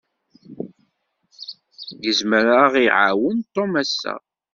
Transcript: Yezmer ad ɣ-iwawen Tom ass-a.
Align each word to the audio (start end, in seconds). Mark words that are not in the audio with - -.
Yezmer 2.05 2.45
ad 2.63 2.67
ɣ-iwawen 2.75 3.37
Tom 3.53 3.71
ass-a. 3.81 4.15